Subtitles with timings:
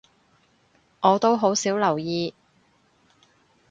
[1.01, 2.33] 我都好少留意